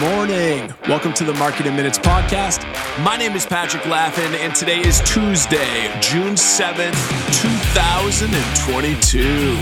[0.00, 0.72] morning.
[0.88, 2.62] Welcome to the Market in Minutes podcast.
[3.02, 6.92] My name is Patrick Laffin, and today is Tuesday, June 7th,
[7.40, 9.56] 2022.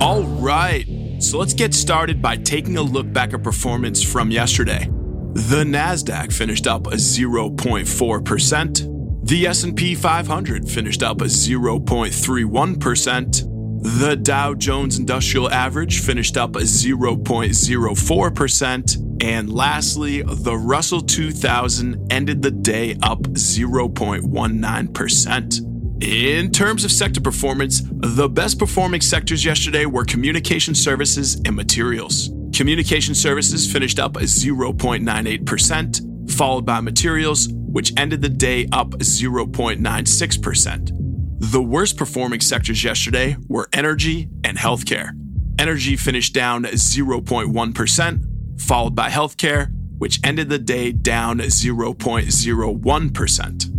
[0.00, 0.86] All right,
[1.18, 4.88] so let's get started by taking a look back at performance from yesterday.
[5.32, 9.26] The Nasdaq finished up a 0.4%.
[9.26, 13.55] The S&P 500 finished up a 0.31%.
[13.82, 19.22] The Dow Jones Industrial Average finished up a 0.04%.
[19.22, 26.02] And lastly, the Russell 2000 ended the day up 0.19%.
[26.02, 32.28] In terms of sector performance, the best performing sectors yesterday were communication services and materials.
[32.54, 40.95] Communication services finished up 0.98%, followed by materials, which ended the day up 0.96%.
[41.38, 45.10] The worst performing sectors yesterday were energy and healthcare.
[45.58, 53.72] Energy finished down 0.1%, followed by healthcare, which ended the day down 0.01%.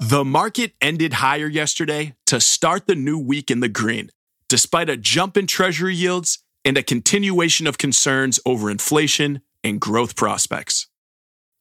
[0.00, 4.10] The market ended higher yesterday to start the new week in the green,
[4.48, 10.14] despite a jump in treasury yields and a continuation of concerns over inflation and growth
[10.14, 10.88] prospects.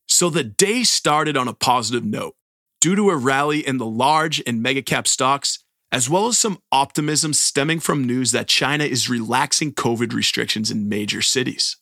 [0.07, 2.36] So the day started on a positive note
[2.81, 6.61] due to a rally in the large and mega cap stocks, as well as some
[6.71, 11.77] optimism stemming from news that China is relaxing COVID restrictions in major cities.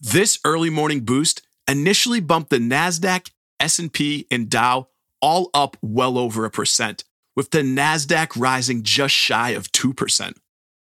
[0.00, 4.88] This early morning boost initially bumped the Nasdaq, S&P, and Dow
[5.20, 7.04] all up well over a percent,
[7.36, 10.34] with the Nasdaq rising just shy of 2%.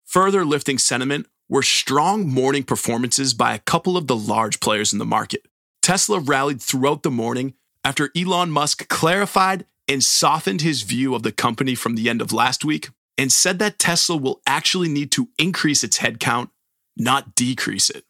[0.07, 4.99] Further lifting sentiment were strong morning performances by a couple of the large players in
[4.99, 5.47] the market.
[5.81, 11.33] Tesla rallied throughout the morning after Elon Musk clarified and softened his view of the
[11.33, 15.29] company from the end of last week and said that Tesla will actually need to
[15.39, 16.51] increase its headcount,
[16.97, 18.05] not decrease it.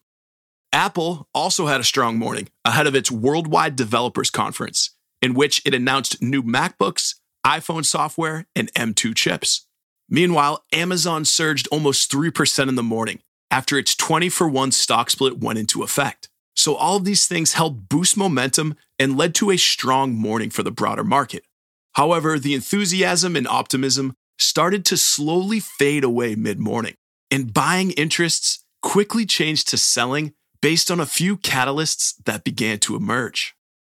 [0.72, 4.90] Apple also had a strong morning ahead of its Worldwide Developers Conference,
[5.22, 7.14] in which it announced new MacBooks,
[7.46, 9.66] iPhone software, and M2 chips.
[10.10, 13.20] Meanwhile, Amazon surged almost 3% in the morning
[13.50, 16.28] after its 20 for 1 stock split went into effect.
[16.58, 20.64] So, all of these things helped boost momentum and led to a strong morning for
[20.64, 21.44] the broader market.
[21.92, 26.94] However, the enthusiasm and optimism started to slowly fade away mid morning,
[27.30, 32.96] and buying interests quickly changed to selling based on a few catalysts that began to
[32.96, 33.54] emerge.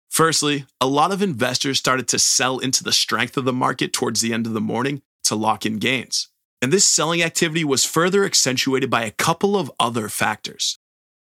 [0.10, 4.22] Firstly, a lot of investors started to sell into the strength of the market towards
[4.22, 6.30] the end of the morning to lock in gains.
[6.62, 10.80] And this selling activity was further accentuated by a couple of other factors.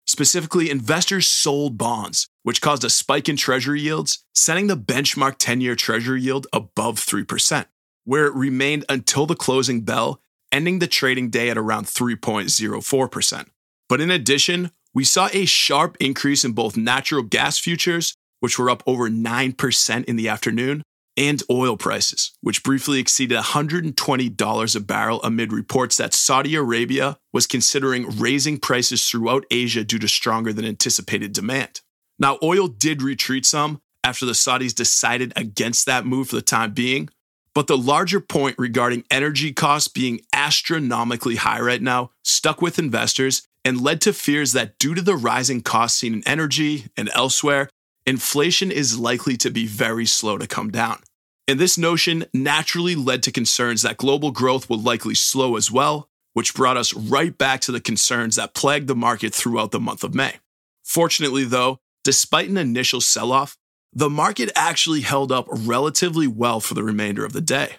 [0.10, 5.62] Specifically, investors sold bonds, which caused a spike in treasury yields, sending the benchmark 10
[5.62, 7.66] year treasury yield above 3%,
[8.06, 10.20] where it remained until the closing bell,
[10.52, 13.50] ending the trading day at around 3.04%.
[13.88, 18.72] But in addition, we saw a sharp increase in both natural gas futures, which were
[18.72, 20.82] up over 9% in the afternoon,
[21.20, 27.46] and oil prices, which briefly exceeded $120 a barrel amid reports that Saudi Arabia was
[27.46, 31.82] considering raising prices throughout Asia due to stronger than anticipated demand.
[32.18, 36.72] Now, oil did retreat some after the Saudis decided against that move for the time
[36.72, 37.10] being,
[37.54, 43.46] but the larger point regarding energy costs being astronomically high right now stuck with investors
[43.66, 47.70] and led to fears that due to the rising costs seen in energy and elsewhere,
[48.06, 51.02] inflation is likely to be very slow to come down.
[51.50, 56.08] And this notion naturally led to concerns that global growth would likely slow as well,
[56.34, 60.04] which brought us right back to the concerns that plagued the market throughout the month
[60.04, 60.36] of May.
[60.84, 63.58] Fortunately, though, despite an initial sell off,
[63.92, 67.78] the market actually held up relatively well for the remainder of the day.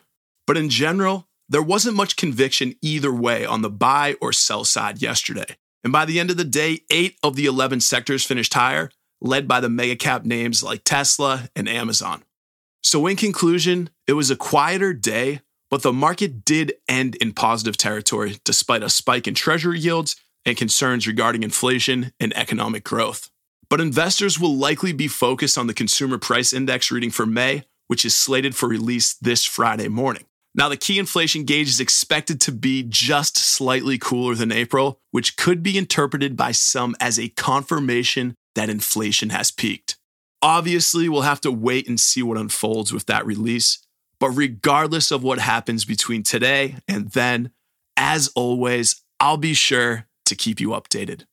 [0.48, 5.00] But in general, there wasn't much conviction either way on the buy or sell side
[5.00, 5.56] yesterday.
[5.84, 9.46] And by the end of the day, eight of the 11 sectors finished higher, led
[9.46, 12.24] by the mega cap names like Tesla and Amazon.
[12.82, 15.40] So, in conclusion, it was a quieter day,
[15.70, 20.56] but the market did end in positive territory despite a spike in treasury yields and
[20.56, 23.30] concerns regarding inflation and economic growth.
[23.68, 28.04] But investors will likely be focused on the consumer price index reading for May, which
[28.04, 30.24] is slated for release this Friday morning.
[30.54, 35.36] Now, the key inflation gauge is expected to be just slightly cooler than April, which
[35.36, 39.89] could be interpreted by some as a confirmation that inflation has peaked.
[40.42, 43.78] Obviously, we'll have to wait and see what unfolds with that release.
[44.18, 47.50] But regardless of what happens between today and then,
[47.96, 51.24] as always, I'll be sure to keep you updated.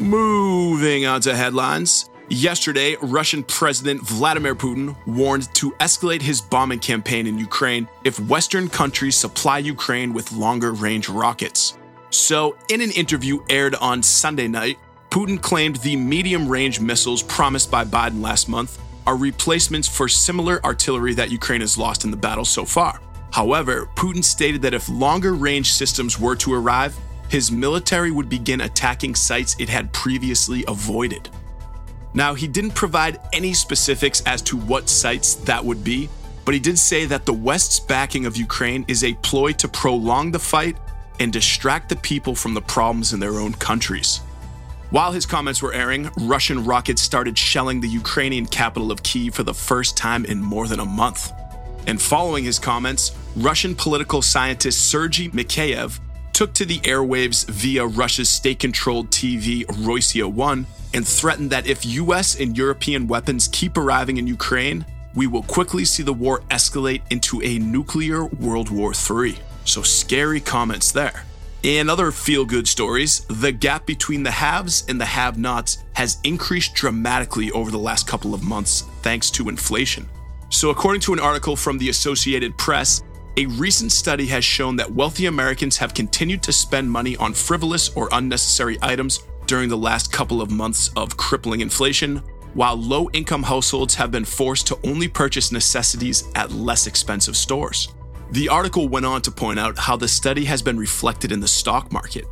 [0.00, 2.10] Moving on to headlines.
[2.28, 8.68] Yesterday, Russian President Vladimir Putin warned to escalate his bombing campaign in Ukraine if Western
[8.68, 11.78] countries supply Ukraine with longer range rockets.
[12.10, 14.78] So, in an interview aired on Sunday night,
[15.14, 20.60] Putin claimed the medium range missiles promised by Biden last month are replacements for similar
[20.66, 23.00] artillery that Ukraine has lost in the battle so far.
[23.30, 26.96] However, Putin stated that if longer range systems were to arrive,
[27.28, 31.28] his military would begin attacking sites it had previously avoided.
[32.12, 36.08] Now, he didn't provide any specifics as to what sites that would be,
[36.44, 40.32] but he did say that the West's backing of Ukraine is a ploy to prolong
[40.32, 40.76] the fight
[41.20, 44.20] and distract the people from the problems in their own countries.
[44.94, 49.42] While his comments were airing, Russian rockets started shelling the Ukrainian capital of Kyiv for
[49.42, 51.32] the first time in more than a month.
[51.88, 55.98] And following his comments, Russian political scientist Sergei Mikheyev
[56.32, 60.64] took to the airwaves via Russia's state controlled TV Rossiya 1
[60.94, 64.86] and threatened that if US and European weapons keep arriving in Ukraine,
[65.16, 69.36] we will quickly see the war escalate into a nuclear World War III.
[69.64, 71.24] So, scary comments there.
[71.64, 76.18] In other feel good stories, the gap between the haves and the have nots has
[76.22, 80.06] increased dramatically over the last couple of months thanks to inflation.
[80.50, 83.02] So, according to an article from the Associated Press,
[83.38, 87.88] a recent study has shown that wealthy Americans have continued to spend money on frivolous
[87.96, 92.18] or unnecessary items during the last couple of months of crippling inflation,
[92.52, 97.88] while low income households have been forced to only purchase necessities at less expensive stores.
[98.34, 101.46] The article went on to point out how the study has been reflected in the
[101.46, 102.24] stock market.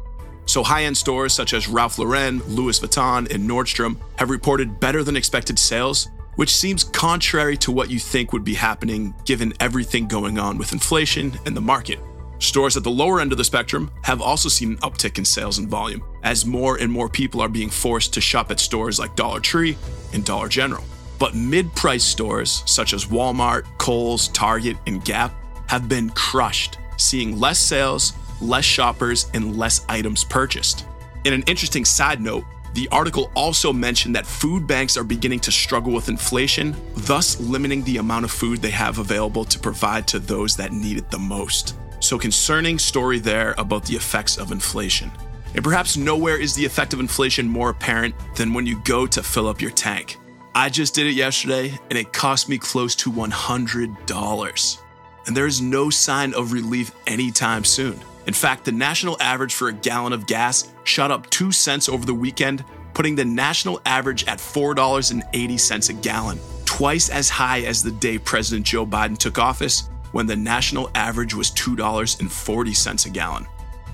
[0.47, 5.05] So, high end stores such as Ralph Lauren, Louis Vuitton, and Nordstrom have reported better
[5.05, 10.09] than expected sales, which seems contrary to what you think would be happening given everything
[10.09, 12.01] going on with inflation and the market.
[12.41, 15.59] Stores at the lower end of the spectrum have also seen an uptick in sales
[15.59, 19.15] and volume, as more and more people are being forced to shop at stores like
[19.15, 19.79] Dollar Tree
[20.13, 20.83] and Dollar General.
[21.21, 25.33] But mid price stores such as Walmart, Kohl's, Target, and Gap
[25.73, 30.85] have been crushed, seeing less sales, less shoppers, and less items purchased.
[31.25, 35.51] In an interesting side note, the article also mentioned that food banks are beginning to
[35.51, 40.19] struggle with inflation, thus limiting the amount of food they have available to provide to
[40.19, 41.75] those that need it the most.
[42.01, 45.11] So, concerning story there about the effects of inflation.
[45.55, 49.23] And perhaps nowhere is the effect of inflation more apparent than when you go to
[49.23, 50.19] fill up your tank.
[50.55, 54.83] I just did it yesterday and it cost me close to $100.
[55.27, 58.01] And there is no sign of relief anytime soon.
[58.27, 62.07] In fact, the national average for a gallon of gas shot up 2 cents over
[62.07, 62.65] the weekend,
[62.95, 68.67] putting the national average at $4.80 a gallon, twice as high as the day President
[68.67, 73.47] Joe Biden took office when the national average was $2.40 a gallon.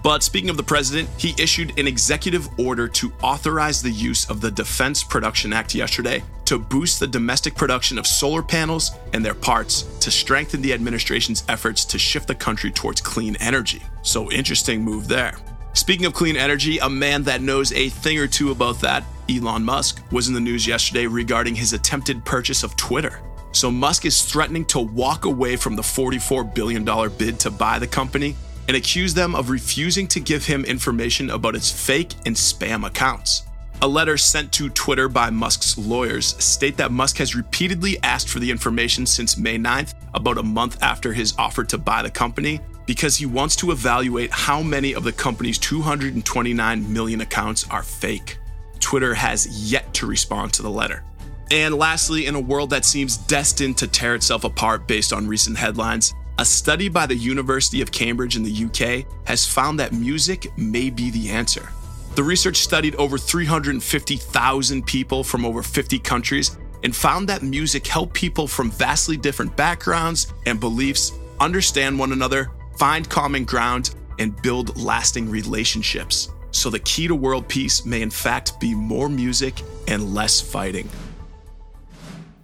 [0.02, 4.40] But speaking of the president, he issued an executive order to authorize the use of
[4.40, 9.34] the Defense Production Act yesterday to boost the domestic production of solar panels and their
[9.34, 13.82] parts to strengthen the administration's efforts to shift the country towards clean energy.
[14.02, 15.36] So, interesting move there.
[15.74, 19.64] Speaking of clean energy, a man that knows a thing or two about that, Elon
[19.64, 23.20] Musk, was in the news yesterday regarding his attempted purchase of Twitter.
[23.52, 26.84] So Musk is threatening to walk away from the $44 billion
[27.16, 28.36] bid to buy the company
[28.68, 33.42] and accuse them of refusing to give him information about its fake and spam accounts.
[33.80, 38.40] A letter sent to Twitter by Musk's lawyers state that Musk has repeatedly asked for
[38.40, 42.60] the information since May 9th, about a month after his offer to buy the company,
[42.86, 48.38] because he wants to evaluate how many of the company's 229 million accounts are fake.
[48.80, 51.04] Twitter has yet to respond to the letter.
[51.50, 55.56] And lastly, in a world that seems destined to tear itself apart based on recent
[55.56, 60.56] headlines, a study by the University of Cambridge in the UK has found that music
[60.56, 61.68] may be the answer.
[62.14, 68.14] The research studied over 350,000 people from over 50 countries and found that music helped
[68.14, 74.76] people from vastly different backgrounds and beliefs understand one another, find common ground, and build
[74.76, 76.30] lasting relationships.
[76.52, 80.88] So, the key to world peace may in fact be more music and less fighting.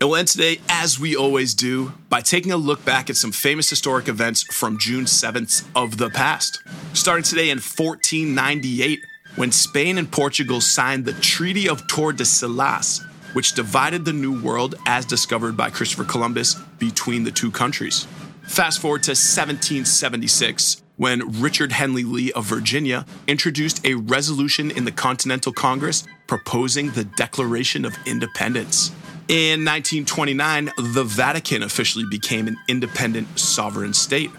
[0.04, 3.32] And we'll end today, as we always do, by taking a look back at some
[3.32, 6.62] famous historic events from June 7th of the past.
[6.92, 9.00] Starting today in 1498,
[9.36, 15.06] when Spain and Portugal signed the Treaty of Tordesillas, which divided the New World as
[15.06, 18.06] discovered by Christopher Columbus between the two countries.
[18.42, 24.92] Fast forward to 1776, when Richard Henry Lee of Virginia introduced a resolution in the
[24.92, 28.92] Continental Congress proposing the Declaration of Independence.
[29.26, 34.30] In 1929, the Vatican officially became an independent sovereign state.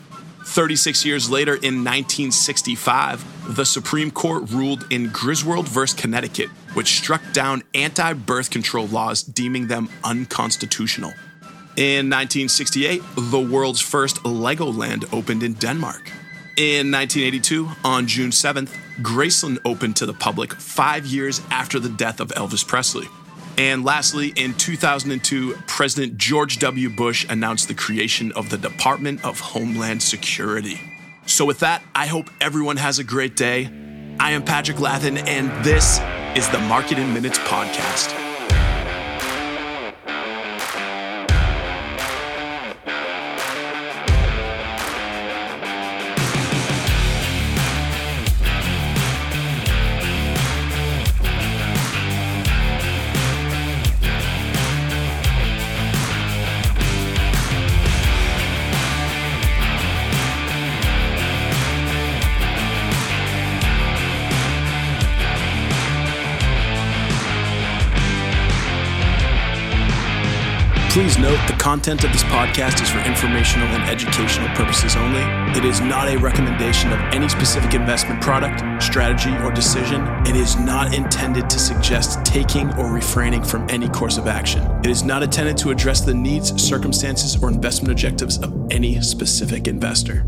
[0.46, 5.86] 36 years later, in 1965, the Supreme Court ruled in Griswold v.
[5.98, 11.10] Connecticut, which struck down anti birth control laws, deeming them unconstitutional.
[11.78, 16.12] In 1968, the world's first Legoland opened in Denmark.
[16.58, 18.70] In 1982, on June 7th,
[19.02, 23.08] Graceland opened to the public five years after the death of Elvis Presley.
[23.58, 26.90] And lastly, in 2002, President George W.
[26.90, 30.82] Bush announced the creation of the Department of Homeland Security.
[31.26, 33.70] So, with that, I hope everyone has a great day.
[34.20, 36.00] I am Patrick Laffin, and this
[36.38, 38.25] is the Market in Minutes podcast.
[70.96, 75.20] Please note the content of this podcast is for informational and educational purposes only.
[75.52, 80.08] It is not a recommendation of any specific investment product, strategy, or decision.
[80.26, 84.64] It is not intended to suggest taking or refraining from any course of action.
[84.86, 89.68] It is not intended to address the needs, circumstances, or investment objectives of any specific
[89.68, 90.26] investor.